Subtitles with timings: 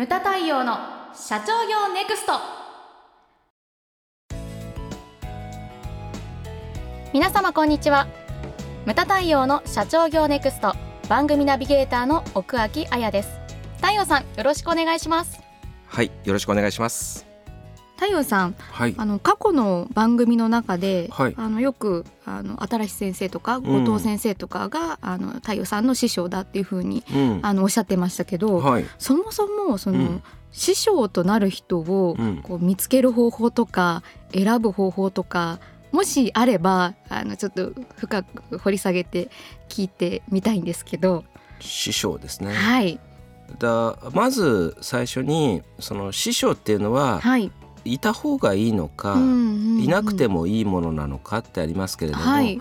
[0.00, 0.78] ムタ太陽の
[1.12, 2.32] 社長業ネクスト。
[7.12, 8.08] 皆様こんにちは。
[8.86, 10.72] ムタ太陽の社長業ネクスト。
[11.10, 13.28] 番組ナビゲーターの奥脇彩です。
[13.76, 15.38] 太陽さんよろしくお願いします。
[15.86, 17.29] はいよろしくお願いします。
[18.00, 18.94] 太陽さんはい。
[18.96, 21.34] あの過去の番組の中で、はい。
[21.36, 27.40] あのよくあの新し先生とか後藤先生とかが、あの太陽さんの師匠だっていうふうにうん。
[27.42, 28.86] あのおっしゃってましたけど、はい。
[28.98, 30.22] そもそもその、うん。
[30.50, 32.38] 師匠となる人をうん。
[32.42, 35.60] こう見つける方法とか選ぶ方法とか
[35.92, 39.30] もしあればあのちょっと深く掘り下げて
[39.68, 41.24] 聞いてみたいんですけど、
[41.58, 42.54] 師匠ですね。
[42.54, 42.98] はい。
[43.58, 47.50] だまず最初にその師匠っていうのははい、
[47.84, 49.82] いた方がいいのか、うんうんうん。
[49.82, 52.60] いなくてもいいものなのかってありますけれども、はい。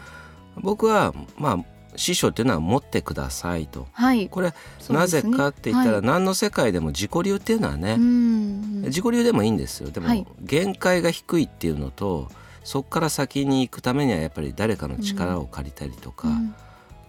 [0.61, 3.87] 僕はまあ師匠っていうのは持ってくださいと。
[3.91, 4.29] はい。
[4.29, 4.55] これ、ね。
[4.89, 6.05] なぜかって言ったら、はい。
[6.05, 9.89] 何の世界でも自己流っていうのはね、うん自己流でもいいんですよ。
[9.89, 10.25] でも、はい。
[10.41, 12.29] 限界が低いっていうのと
[12.63, 16.55] そこから先に行くためにはやっぱり誰かの力を借りたりとか、うん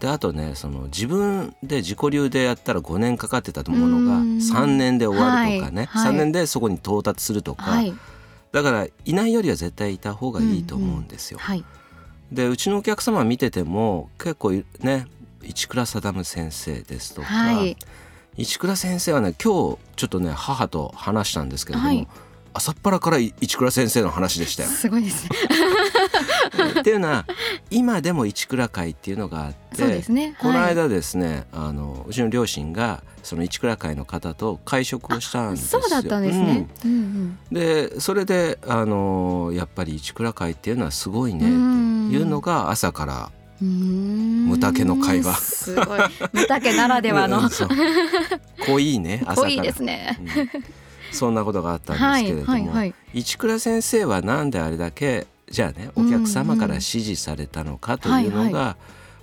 [0.00, 4.38] であとねその自分で自己流でやったら5年かかってたものがうん。
[4.38, 6.04] 3年で終わるとかね、はい。
[6.06, 6.14] はい。
[6.14, 7.92] 3年でそこに到達するとか、はい。
[8.50, 11.38] だからいないよりは絶対いた方がいいと思うんですよ。
[11.38, 11.64] はい。
[12.32, 15.06] でうちのお客様見てても結構ね
[15.44, 17.76] 市倉定先生ですとか、はい。
[18.38, 22.08] 市倉先生はね今日ちょっとね母と話したんですけれども、はい。
[22.52, 24.70] 朝っぱらから市倉先生の話でしたよ。
[24.70, 25.30] すごいですね。
[26.80, 27.26] っていうのは
[27.70, 30.36] 今でも市倉会っていうのがあってね。
[30.40, 35.80] このはい間ですね、あのうちの両親がその市倉会の方と会食をしたんですよ。
[35.80, 36.90] そうだったんですね、うん。
[36.90, 42.08] うんでそれであのやっぱり市倉会っていうのはすごいねうん。
[42.08, 45.34] っていうのが朝から無丈の会話。
[45.36, 46.00] すごい。
[46.32, 47.48] 無丈ならではの。
[48.66, 49.54] 濃いね 朝から。
[49.54, 50.18] 濃いですね。
[50.18, 50.48] うん。
[51.12, 52.94] そんなことがあったんですけれども、はいはいはい。
[53.14, 58.76] 市倉先生はなんであれだけじゃあねお客様から支持されたのかというのが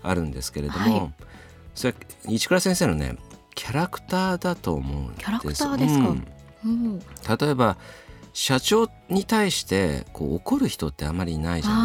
[0.04, 1.14] あるんですけれども、はい。
[1.74, 1.96] それ
[2.28, 3.18] 市倉先生のね
[3.56, 6.10] キャラクターだと思うんですキャラクターですか？
[6.10, 6.28] うん。
[6.66, 7.00] うん。
[7.00, 7.78] 例えば
[8.34, 11.80] 社長に対してこう怒る人ってあまりいないじゃない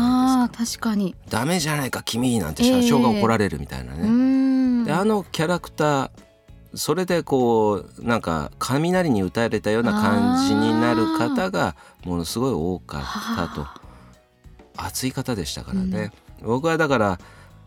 [0.44, 0.90] あですか。
[0.90, 1.14] ー確かに。
[1.30, 4.02] ダメじゃないか君なんて社長が怒られるみたいなうね。
[4.02, 4.06] ー。
[4.08, 4.84] ん。
[4.84, 6.10] であのキャラクター
[6.74, 13.00] それでこうなんか雷に打たれたような感じになる方がものすごい多かっ
[13.36, 13.62] たと。
[13.62, 13.80] は
[14.76, 16.12] 熱い方でしたからね、
[16.42, 17.20] 僕はだから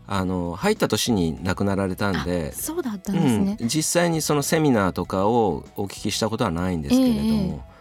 [0.08, 7.76] あの入った年に亡くなられたんであそうだったんですね、うん、実際にそのセミナーとかをお聞きしたことはないんですけれども、え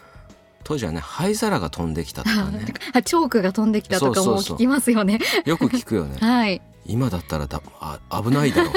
[0.65, 2.65] 当時はね灰皿が飛んできたとかね。
[2.93, 5.19] あチョークが飛んできたとかも聞きますよね。
[5.45, 6.17] よく聞くよね。
[6.27, 6.61] はい。
[6.87, 8.73] 今だったらだあ危ないだろう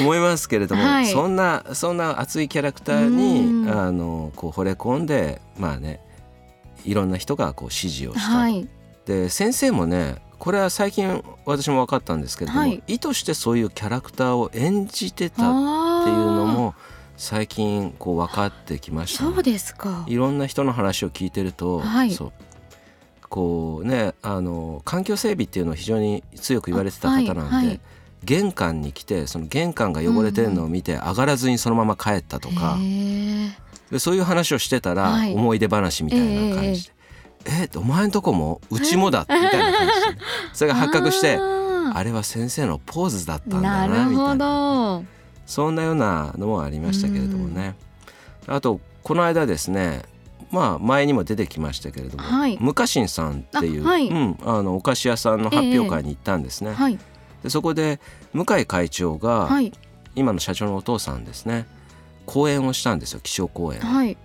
[0.00, 1.06] 思いますけれども、はい。
[1.06, 3.70] そんなそんな熱いキャラクターにうん。
[3.70, 6.00] あのこう惚れ込んでまあね
[6.84, 8.68] いろんな人がこう支持をした、はい。
[9.06, 12.82] で先生もねこれは最近私も分かったんですけれども、はい。
[12.86, 16.74] 意図してそういうキャラクターを演じてたっていうのも
[17.16, 20.04] 最近こう分かってきましたね、そうですか。
[20.08, 22.12] いろんな人の話を聞いてると、はい。
[22.12, 22.32] そう。
[23.28, 27.80] こうねあの環境整備っていうのを非常に強く言われてた方なんで、あはいはい。
[28.24, 33.50] 玄関に来てその玄関が汚れてるのを見て上がらずにそのまま帰ったとか、へー
[33.90, 35.34] でそういう話をしてたら、はい。
[35.34, 36.92] 思い出話みたいな感じで
[37.46, 40.20] 「えお前んとこもうちもだ」みたいな感じで
[40.52, 45.00] それが発覚してああれは先生のポーズだったーんだなみたいな。
[45.00, 45.04] ど。
[45.46, 47.74] そんなようなのもありましたけれどもね。
[48.46, 50.02] あとこの間ですね
[50.50, 52.58] まあ前にも出てきましたけれども、はい。
[52.60, 54.08] ムカシンさんっていう、あはい。
[54.08, 56.72] うん、あのお菓子屋さんの発表会に行ったんですね。
[56.72, 56.98] はい。
[57.42, 58.00] でそこで
[58.32, 59.72] 向井会長が、はい。
[60.16, 61.66] 今の社長のお父さんですね
[62.30, 63.80] 講演をしたんですよ気象講演。
[63.80, 64.16] はい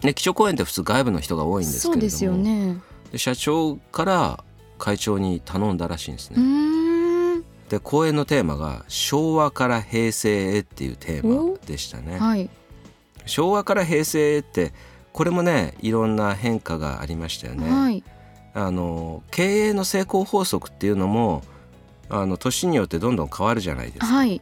[0.00, 2.76] で気象講演って普通外部の人が多いんですけれどもね
[3.10, 4.44] で社長から
[4.78, 7.42] 会長に頼んだらしいんですうね。
[7.68, 12.18] で講演のテーマが「昭和から平成へ」っていうテーマでしたね。
[12.18, 12.48] はい
[13.26, 14.72] 昭和から平成へって
[15.12, 17.70] これもねいろんな変化がありましたよね。
[17.70, 18.04] はい
[18.52, 21.42] あの経営の成功法則っていうのも
[22.08, 24.06] あの年によってどんどん変わるじゃないですか。
[24.06, 24.40] はい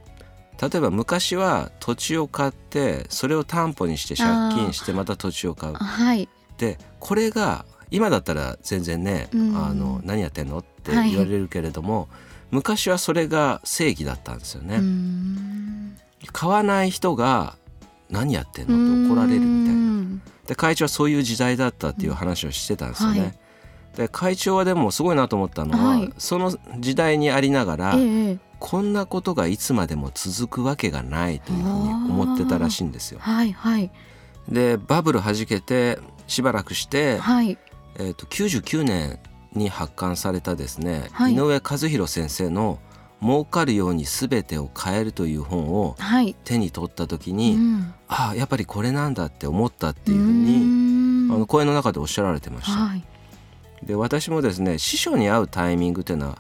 [0.63, 5.75] 例えば昔は土地を買ってそれを担保にして借金してまた土地を買う。
[5.75, 12.09] はいでこれが今だったら全然ね、うんあの何やってんのってはい言われるけれども、
[12.53, 14.81] 昔はそれが正義だったんですよね。
[16.33, 17.57] 買わない人が
[18.09, 19.83] 何やってんのと怒られるみたいな。
[19.83, 23.21] なで会長はそういう時代だったっていう話をしてたんですよね。
[23.21, 23.39] はい
[23.97, 33.19] で会長はでもすごいなと思ったのは、はいその時代にありながら、ええこんなことがいつまでも続くわけがないというふうに思ってたらしいんですよ。
[33.21, 33.91] はいはい
[34.49, 35.99] でバブル弾けて
[36.29, 37.59] しばらくして、はい
[37.97, 39.19] えー、と99年
[39.53, 42.79] に発刊されたですね、はい井上和弘先生の
[43.21, 46.35] 「儲かるように全てを変える」という本をはい。
[46.45, 52.73] 手に取った時に、うんああやっぱりこれなんだって思ったっていうふううにんあの声の中でおっしゃられてました。
[52.73, 53.03] はい
[53.83, 56.39] で私もですね師匠に会うタイミングっていうのは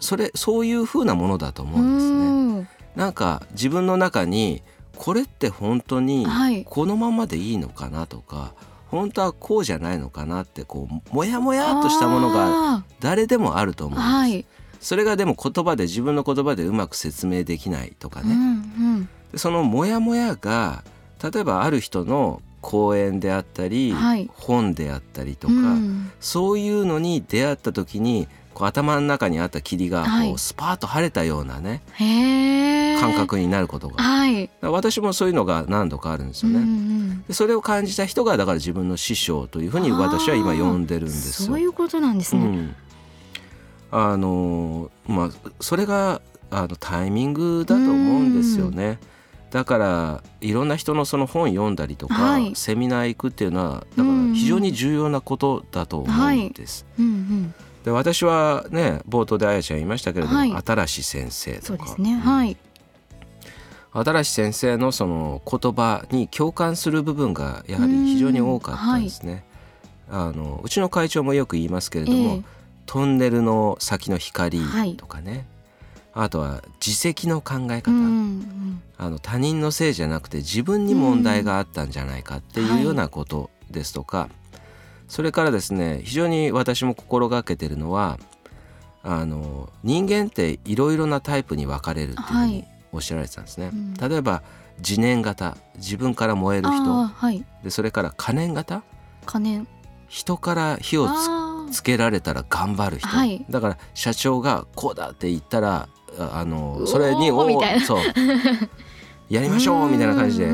[0.00, 2.16] それそういうふうなものだと思うんですね。
[2.16, 2.68] うん。
[2.96, 4.62] なんか自分の中に
[4.96, 6.64] これって本当にはい。
[6.64, 8.54] このままでいいのかなとか、
[8.88, 14.44] 本当はこうじゃないのかなってこうモヤモヤっとしたものがあ誰でもあると思うんです、ーはい。
[14.80, 19.08] それがでも言葉で自分の言葉でうまく説明できないとかうんうね、ん。
[19.32, 20.84] でそのモヤモヤが
[21.22, 24.30] 例えばある人の講演であったり、はい。
[24.32, 26.10] 本であったりとか、うん。
[26.20, 31.82] そういうのに出会った時にこう頭の中にあった霧がこう、はいスパーッと晴れたようなね。
[32.98, 34.48] 感覚になることが、はい。
[34.62, 36.60] ら私もそういうのが何度かあるんですよね。
[36.60, 41.48] うんそれを感じた人がだから自分の師匠というふうに私は今呼んでるんですよ。
[41.48, 42.42] そういうことなんですね。
[42.46, 42.76] うん、
[43.90, 48.98] あのまあそれがあのタイミングだと思うんですよね。
[49.50, 56.86] だからいろんな人のその本読んだりとか、はいセミナー行くっていうのはだから非常に重要なことだと思うんです。
[56.98, 57.54] うんうん。
[57.86, 60.52] で私はね冒頭であやちゃん言いましたけれども、はい。
[60.52, 61.94] 新しい先生とか。
[61.98, 62.16] ね。
[62.16, 62.56] はい。
[63.92, 69.44] 新しい先生のその言葉に共感する部分がやはり非常に多かったんですね。
[70.10, 72.42] あのうちの会長もよく言いますけれども、ええ。
[72.86, 74.96] トンネルの先の光はい。
[74.96, 75.46] とかね、
[76.12, 78.82] あとは自責の考え方、うんうん。
[78.98, 84.28] あの他人のせいじゃなくて自分に問題があったんじゃないかっていうようなことですとか、
[85.08, 88.18] それからですね非常に私も心がけてるのは
[89.02, 92.68] あの人間っていろいろなタイプに分かれるっていうふうにはい。
[92.92, 93.70] おっしゃられてたんですね。
[93.72, 93.94] うん。
[93.94, 94.42] 例えば
[94.78, 97.44] 自燃型自分から燃えるあ人ーはい。
[97.62, 98.82] でそれから可燃型？
[99.26, 99.66] 可燃。
[100.08, 101.08] 人から火を
[101.70, 103.44] つつけられたら頑張る人、はい。
[103.50, 105.88] だから社長がこうだって言ったら
[106.18, 107.84] あのーそれにおーみたいな。
[107.84, 108.00] そう。
[109.28, 110.50] やりましょうみたいな感じで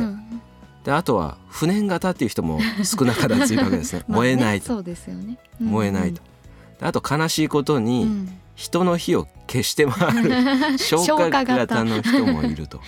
[0.84, 4.04] であとは不燃型っていう人も少なからずいるわけですね。
[4.08, 5.38] まあね燃えないと、そうですよね。
[5.60, 6.22] 燃えないと。
[6.80, 8.38] であと悲しいことうんに、うん。
[8.54, 10.30] 人の火を消して回る
[10.78, 12.80] 消消火火型型の人もいると。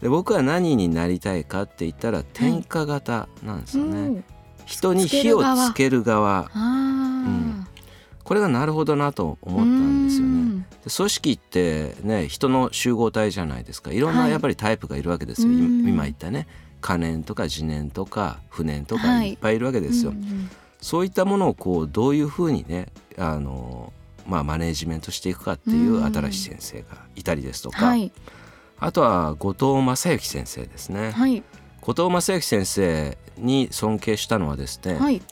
[0.00, 4.24] で僕は何になりたいかって言ったら点火型なんですよね、うん。
[4.64, 6.38] 人に火をつける側。
[6.38, 7.68] ああ。
[8.24, 10.66] これがなるほどなと思ったんですよね。
[10.84, 13.92] で組織ってね人の集合体じゃないですか。
[13.92, 14.30] いろんはない。
[14.30, 15.80] やっぱりタイプがいるわけですよ、うん。
[15.80, 16.46] 今今言ったね
[16.84, 19.30] 可燃とか自燃とか不燃とかはい。
[19.30, 20.50] いっぱいいるわけですよ、うんうん。
[20.82, 23.90] そういったものをこうどういうふうにねあの、
[24.26, 26.12] まあ、マネージメントしていくかっていううん。
[26.12, 26.86] 新しい先生が
[27.16, 28.12] いたりですとか、はい。
[28.78, 31.42] あとは後藤正幸先生ですね、はい。
[31.80, 35.22] 後藤正幸先生に尊敬したのはですね、はい。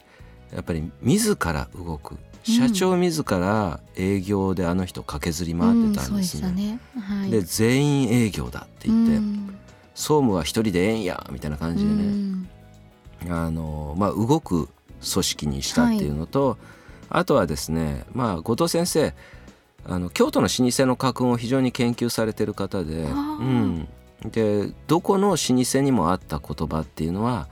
[0.54, 2.16] やっぱり自ら動く。
[2.44, 6.06] 社長自ら営業であの人駆けずり回ってたんですね。
[6.06, 6.80] うんそうでしたね。
[6.98, 7.30] はい。
[7.30, 9.58] で全員営業だって言って、うん
[9.94, 12.48] 総務は一人でええんやみたいな感じでうね、ん。
[13.30, 14.68] あのまあ、動く
[15.12, 16.58] 組織にしたっていうのと、
[17.08, 19.14] あとはですね、まあ、後藤先生
[19.84, 23.08] あの京都の老舗の家訓を非常に研究されてる方で,、う
[23.44, 23.88] ん、
[24.24, 27.48] でどこの老舗にもあった言葉っていうのは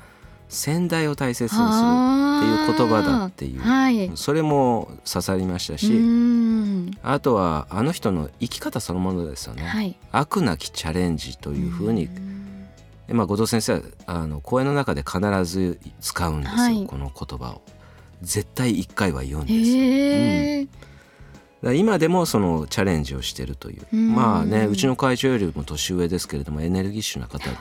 [0.51, 4.11] 先代を大切にするっていう言葉だっていう、はい。
[4.17, 9.63] それも刺さりましたし、うんあとはあの人の生き方そのものですよね。
[9.63, 9.97] はい。
[10.11, 12.09] 悪なきチャレンジというふうに、
[13.09, 17.63] まあ、後藤先生はあの講演の中で必ず使うんですよ、はいこの言葉を。
[18.21, 19.77] 絶対一回は言うんですよ。
[19.77, 20.65] へえ。
[20.65, 20.79] だか
[21.63, 27.57] ら今でもそのチャレンジをしてるといううんまあねうちの会長よりも年上ですけれどもエネルギッシュな方でね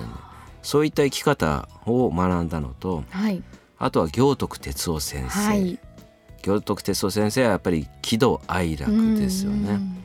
[0.61, 3.41] そういった生き方を学んだのとはい。
[3.77, 5.79] あとは行徳哲夫先生、はい。
[6.43, 9.71] 行徳哲夫先生はやっぱり喜怒哀楽ですよね。
[9.71, 9.99] うん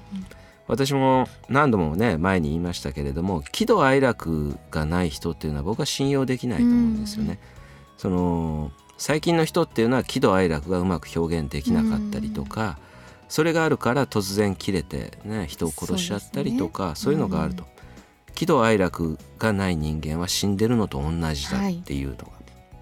[0.66, 7.38] 私も何度もね前に言いましたけれども喜怒哀楽がない人っていうのは僕は信用できないと思うんですよね。
[7.96, 12.78] その最近の人っていうのは喜怒哀楽がうまく表現できなかったりとか、
[13.28, 17.64] それがあるから突然切れて、ね、人を殺しちゃったりとかそう,、いうのがあると、
[18.34, 22.24] 喜怒哀楽がない人間は死んでるのと同じだっていうのが、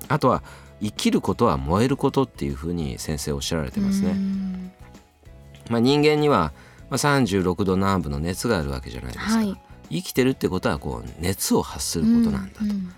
[0.08, 0.42] あとは
[0.80, 4.10] 生きることは燃えることっていうふうに先生おっしゃられてますね。
[4.10, 4.72] うん。
[5.70, 6.52] まあ、人間には
[6.90, 9.56] まあ36度南部の熱があるわけじゃないですか、はい。
[9.90, 12.92] 生きてるってことはこう熱を発することなんだと、うん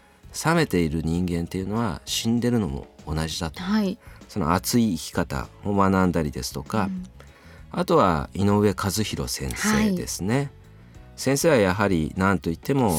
[0.45, 3.63] 冷めている人間っていうのは死んでるのも同じだと。
[3.63, 3.99] はい。
[4.29, 7.05] その熱い生き方を学んだりですとか、うん。
[7.71, 10.51] あとは井上和弘先生ですね、
[11.17, 12.99] 先生はやはり何と言っても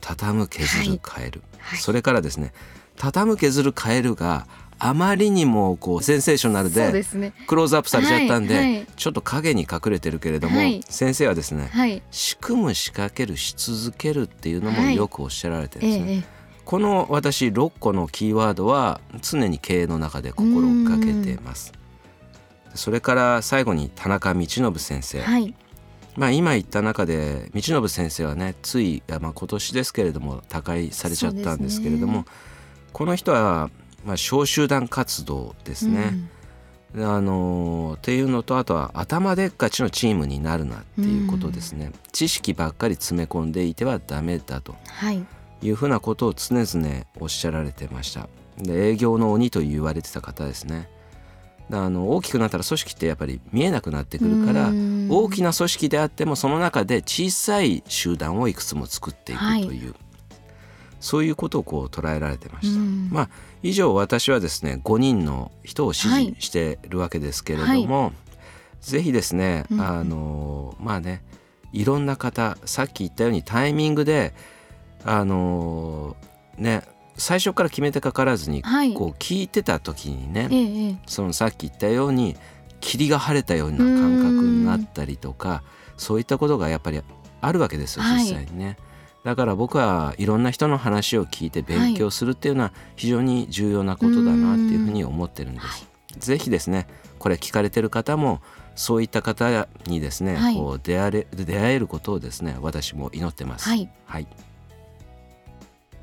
[0.00, 2.52] 畳む削る変える、はい、それからですね
[2.96, 4.46] 畳む削る変えるが
[4.78, 7.04] あまりにもこうセンセーショナルで
[7.46, 8.76] クローズアップされちゃったんで、はい。
[8.76, 11.70] はい、ちょっと影に隠れてるけれども、はい、先生はですね、
[12.10, 16.12] 仕組む仕掛けるし続けるっていうのもよくおっしゃられてるんですね。
[16.12, 16.24] ええ、
[16.64, 21.72] この私6個のキーワードは常に経営の中で心がけています。
[22.74, 25.22] それから最後に田中道信先生、
[26.16, 32.24] まあ、今言った中で道信先生はねつい、まあ、今年ですけれども他界されちゃったんですけれども、ね、
[32.92, 33.70] この人は
[34.04, 36.12] まあ、小集団活動ですね。
[36.94, 44.76] うん、あのっていうのとあとは頭でっかちのチームになるなっていうことですね、うん、知識ばっかり詰め込んでいてはダメだと。
[45.62, 48.28] いうふうなことを常々おっしゃられてました。
[48.58, 50.88] で営業の鬼と言われてた方ですね
[51.72, 54.70] あの大きくなったら組織ってやっぱり見えなくなってくるから
[55.08, 60.04] 大きな組織であってもその中で小さい集団をいくつも作っていくという、はい。
[61.00, 62.80] そういうことをこう捉えられてました。
[62.80, 63.28] うん、まあ
[63.62, 68.12] 以上私はですね5人の人を支持してるわけですけれども、はい、
[68.80, 71.22] ぜひですね、うん、あのまあね
[71.74, 74.32] いろんな方さっき言ったようにタイミングで
[75.04, 76.16] あの
[76.56, 76.82] ね
[77.16, 82.36] 最初から決めてかからずにこう聞いてた時にね、はい、そのさっき言ったように
[82.80, 85.62] 霧が晴れたような感覚になったりとか
[85.96, 87.00] そういったことがやっぱり
[87.40, 88.66] あるわけですよ実際にね。
[88.66, 88.76] はい
[89.24, 95.66] だから僕はいろんな人の話を聞いて勉強するっていうのは非常に重要なことだなっていうふうに思ってるんです。
[95.66, 95.74] は
[96.16, 96.86] い、ぜひですね
[97.18, 98.42] これ聞かれてる方も
[98.74, 103.66] そういった方にですね、はい、こう出会え出会えることをですね私も祈ってます。
[103.66, 104.26] はい、はい、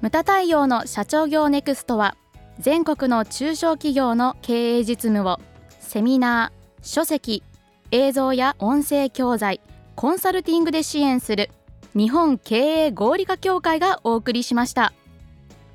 [0.01, 2.17] ムタ太陽の社長業ネクストは
[2.60, 5.39] 全国の中小企業の経営実務を
[5.79, 7.43] セミナー、書籍、
[7.91, 9.62] 映像や音声教材、
[9.96, 11.51] コンサルティングで支援する
[11.96, 14.91] 日本経営合理化協会がお送りしました。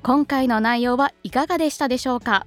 [0.03, 2.45] 今回の内容はいかがでしたでしょうか？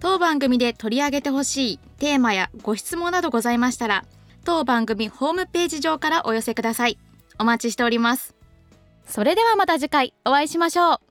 [0.00, 4.04] 当番組で取り上げてほしいテーマやご質問などございましたら
[4.44, 6.98] 当番組ホームページ上からお寄せください。
[7.38, 8.37] お待ちしております。
[9.08, 11.07] それではまた次回お会いしましょう。